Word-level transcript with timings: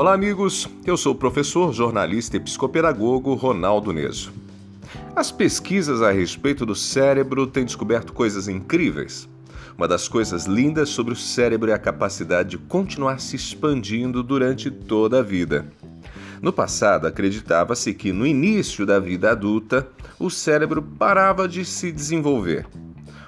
Olá, 0.00 0.14
amigos. 0.14 0.66
Eu 0.86 0.96
sou 0.96 1.12
o 1.12 1.14
professor, 1.14 1.74
jornalista 1.74 2.34
e 2.34 2.40
psicopedagogo 2.40 3.34
Ronaldo 3.34 3.92
Neso. 3.92 4.32
As 5.14 5.30
pesquisas 5.30 6.00
a 6.00 6.10
respeito 6.10 6.64
do 6.64 6.74
cérebro 6.74 7.46
têm 7.46 7.66
descoberto 7.66 8.14
coisas 8.14 8.48
incríveis. 8.48 9.28
Uma 9.76 9.86
das 9.86 10.08
coisas 10.08 10.46
lindas 10.46 10.88
sobre 10.88 11.12
o 11.12 11.16
cérebro 11.16 11.70
é 11.70 11.74
a 11.74 11.78
capacidade 11.78 12.48
de 12.48 12.56
continuar 12.56 13.20
se 13.20 13.36
expandindo 13.36 14.22
durante 14.22 14.70
toda 14.70 15.18
a 15.18 15.22
vida. 15.22 15.70
No 16.40 16.50
passado, 16.50 17.06
acreditava-se 17.06 17.92
que 17.92 18.10
no 18.10 18.26
início 18.26 18.86
da 18.86 18.98
vida 18.98 19.30
adulta, 19.30 19.86
o 20.18 20.30
cérebro 20.30 20.80
parava 20.80 21.46
de 21.46 21.62
se 21.62 21.92
desenvolver. 21.92 22.66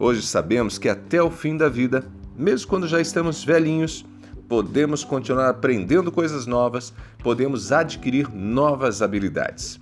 Hoje 0.00 0.20
sabemos 0.22 0.78
que 0.78 0.88
até 0.88 1.22
o 1.22 1.30
fim 1.30 1.56
da 1.56 1.68
vida, 1.68 2.04
mesmo 2.36 2.66
quando 2.66 2.88
já 2.88 3.00
estamos 3.00 3.44
velhinhos, 3.44 4.04
podemos 4.48 5.04
continuar 5.04 5.48
aprendendo 5.48 6.12
coisas 6.12 6.46
novas, 6.46 6.92
podemos 7.22 7.72
adquirir 7.72 8.28
novas 8.32 9.02
habilidades. 9.02 9.78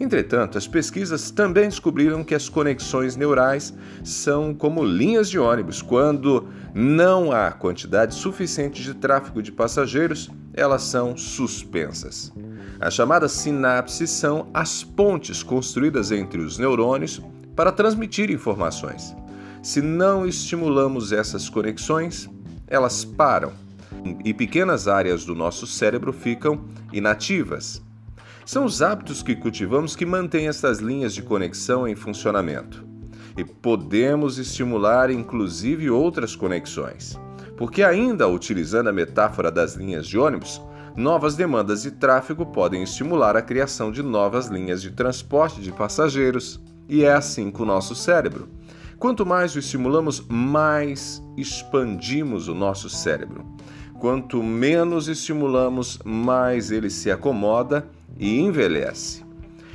Entretanto, 0.00 0.58
as 0.58 0.66
pesquisas 0.66 1.30
também 1.30 1.68
descobriram 1.68 2.24
que 2.24 2.34
as 2.34 2.48
conexões 2.48 3.14
neurais 3.14 3.72
são 4.02 4.52
como 4.52 4.82
linhas 4.82 5.30
de 5.30 5.38
ônibus. 5.38 5.80
Quando 5.80 6.48
não 6.74 7.30
há 7.30 7.52
quantidade 7.52 8.14
suficiente 8.14 8.82
de 8.82 8.94
tráfego 8.94 9.40
de 9.40 9.52
passageiros, 9.52 10.28
elas 10.54 10.82
são 10.82 11.16
suspensas. 11.16 12.32
As 12.80 12.94
chamadas 12.94 13.32
sinapses 13.32 14.10
são 14.10 14.48
as 14.52 14.82
pontes 14.82 15.42
construídas 15.42 16.10
entre 16.10 16.40
os 16.40 16.58
neurônios 16.58 17.20
para 17.54 17.70
transmitir 17.70 18.30
informações. 18.30 19.14
Se 19.62 19.80
não 19.80 20.26
estimulamos 20.26 21.12
essas 21.12 21.48
conexões, 21.48 22.28
elas 22.66 23.04
param 23.04 23.52
e 24.24 24.32
pequenas 24.32 24.88
áreas 24.88 25.24
do 25.24 25.34
nosso 25.34 25.66
cérebro 25.66 26.12
ficam 26.12 26.64
inativas. 26.92 27.82
São 28.44 28.64
os 28.64 28.82
hábitos 28.82 29.22
que 29.22 29.36
cultivamos 29.36 29.94
que 29.94 30.04
mantêm 30.04 30.48
essas 30.48 30.78
linhas 30.78 31.14
de 31.14 31.22
conexão 31.22 31.86
em 31.86 31.94
funcionamento. 31.94 32.84
E 33.36 33.44
podemos 33.44 34.38
estimular 34.38 35.10
inclusive 35.10 35.88
outras 35.88 36.34
conexões. 36.36 37.18
Porque, 37.56 37.82
ainda 37.82 38.28
utilizando 38.28 38.88
a 38.88 38.92
metáfora 38.92 39.50
das 39.50 39.74
linhas 39.74 40.06
de 40.06 40.18
ônibus, 40.18 40.60
novas 40.96 41.36
demandas 41.36 41.82
de 41.82 41.92
tráfego 41.92 42.44
podem 42.44 42.82
estimular 42.82 43.36
a 43.36 43.42
criação 43.42 43.92
de 43.92 44.02
novas 44.02 44.48
linhas 44.48 44.82
de 44.82 44.90
transporte 44.90 45.60
de 45.60 45.70
passageiros. 45.72 46.60
E 46.88 47.04
é 47.04 47.12
assim 47.12 47.50
com 47.50 47.62
o 47.62 47.66
nosso 47.66 47.94
cérebro. 47.94 48.48
Quanto 48.98 49.24
mais 49.24 49.54
o 49.54 49.58
estimulamos, 49.58 50.24
mais 50.28 51.22
expandimos 51.36 52.48
o 52.48 52.54
nosso 52.54 52.88
cérebro. 52.88 53.44
Quanto 54.02 54.42
menos 54.42 55.06
estimulamos, 55.06 56.00
mais 56.04 56.72
ele 56.72 56.90
se 56.90 57.08
acomoda 57.08 57.86
e 58.18 58.40
envelhece. 58.40 59.24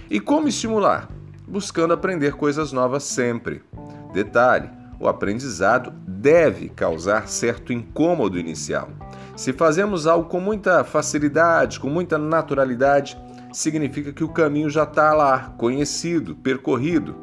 E 0.10 0.20
como 0.20 0.50
estimular? 0.50 1.08
Buscando 1.48 1.94
aprender 1.94 2.34
coisas 2.34 2.74
novas 2.74 3.04
sempre. 3.04 3.64
Detalhe: 4.12 4.70
o 5.00 5.08
aprendizado 5.08 5.94
deve 6.06 6.68
causar 6.68 7.30
certo 7.30 7.72
incômodo 7.72 8.38
inicial. 8.38 8.90
Se 9.34 9.54
fazemos 9.54 10.06
algo 10.06 10.28
com 10.28 10.42
muita 10.42 10.84
facilidade, 10.84 11.80
com 11.80 11.90
muita 11.90 12.18
naturalidade, 12.18 13.18
significa 13.54 14.12
que 14.12 14.26
o 14.26 14.34
caminho 14.34 14.70
já 14.70 14.84
está 14.84 15.14
lá, 15.14 15.56
conhecido, 15.58 16.36
percorrido. 16.36 17.16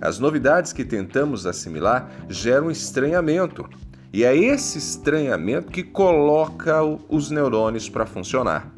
As 0.00 0.18
novidades 0.18 0.72
que 0.72 0.84
tentamos 0.84 1.46
assimilar 1.46 2.10
geram 2.28 2.68
estranhamento, 2.68 3.64
e 4.12 4.24
é 4.24 4.36
esse 4.36 4.78
estranhamento 4.78 5.70
que 5.70 5.82
coloca 5.82 6.82
os 7.08 7.30
neurônios 7.30 7.88
para 7.88 8.06
funcionar. 8.06 8.72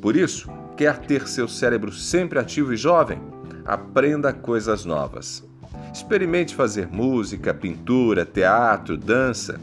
Por 0.00 0.16
isso, 0.16 0.48
quer 0.76 0.98
ter 0.98 1.26
seu 1.26 1.48
cérebro 1.48 1.92
sempre 1.92 2.38
ativo 2.38 2.72
e 2.72 2.76
jovem? 2.76 3.20
Aprenda 3.64 4.32
coisas 4.32 4.84
novas. 4.84 5.44
Experimente 5.92 6.54
fazer 6.54 6.86
música, 6.88 7.52
pintura, 7.52 8.24
teatro, 8.24 8.96
dança. 8.96 9.60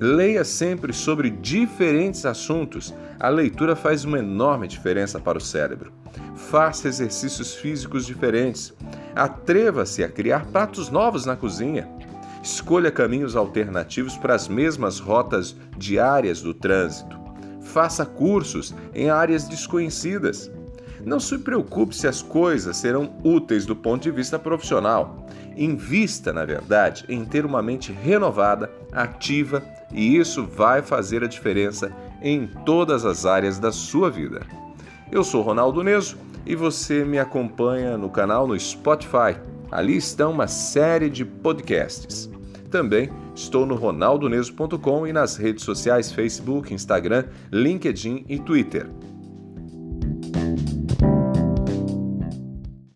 Leia 0.00 0.44
sempre 0.44 0.92
sobre 0.92 1.30
diferentes 1.30 2.26
assuntos. 2.26 2.92
A 3.20 3.28
leitura 3.28 3.76
faz 3.76 4.04
uma 4.04 4.18
enorme 4.18 4.66
diferença 4.66 5.20
para 5.20 5.38
o 5.38 5.40
cérebro. 5.40 5.92
Faça 6.34 6.88
exercícios 6.88 7.54
físicos 7.54 8.04
diferentes. 8.04 8.74
Atreva-se 9.14 10.02
a 10.02 10.08
criar 10.08 10.46
pratos 10.46 10.90
novos 10.90 11.24
na 11.24 11.36
cozinha. 11.36 11.88
Escolha 12.46 12.92
caminhos 12.92 13.34
alternativos 13.34 14.16
para 14.16 14.32
as 14.32 14.46
mesmas 14.46 15.00
rotas 15.00 15.56
diárias 15.76 16.40
do 16.40 16.54
trânsito. 16.54 17.18
Faça 17.60 18.06
cursos 18.06 18.72
em 18.94 19.10
áreas 19.10 19.48
desconhecidas. 19.48 20.48
Não 21.04 21.18
se 21.18 21.38
preocupe 21.38 21.96
se 21.96 22.06
as 22.06 22.22
coisas 22.22 22.76
serão 22.76 23.16
úteis 23.24 23.66
do 23.66 23.74
ponto 23.74 24.04
de 24.04 24.12
vista 24.12 24.38
profissional. 24.38 25.26
Invista, 25.56 26.32
na 26.32 26.44
verdade, 26.44 27.04
em 27.08 27.24
ter 27.24 27.44
uma 27.44 27.60
mente 27.60 27.90
renovada, 27.90 28.70
ativa, 28.92 29.60
e 29.92 30.16
isso 30.16 30.46
vai 30.46 30.82
fazer 30.82 31.24
a 31.24 31.28
diferença 31.28 31.90
em 32.22 32.46
todas 32.64 33.04
as 33.04 33.26
áreas 33.26 33.58
da 33.58 33.72
sua 33.72 34.08
vida. 34.08 34.42
Eu 35.10 35.24
sou 35.24 35.42
Ronaldo 35.42 35.82
Neso 35.82 36.16
e 36.46 36.54
você 36.54 37.04
me 37.04 37.18
acompanha 37.18 37.98
no 37.98 38.08
canal 38.08 38.46
no 38.46 38.58
Spotify. 38.58 39.36
Ali 39.68 39.96
estão 39.96 40.30
uma 40.30 40.46
série 40.46 41.10
de 41.10 41.24
podcasts. 41.24 42.35
Também 42.70 43.10
estou 43.34 43.64
no 43.64 43.74
ronaldoneso.com 43.74 45.06
e 45.06 45.12
nas 45.12 45.36
redes 45.36 45.64
sociais 45.64 46.12
Facebook, 46.12 46.72
Instagram, 46.72 47.24
LinkedIn 47.52 48.24
e 48.28 48.38
Twitter. 48.38 48.88